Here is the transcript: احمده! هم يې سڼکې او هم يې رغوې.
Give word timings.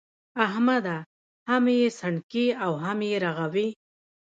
احمده! 0.45 0.97
هم 1.49 1.63
يې 1.77 1.87
سڼکې 1.99 2.45
او 2.63 2.71
هم 2.83 2.99
يې 3.09 3.15
رغوې. 3.25 3.67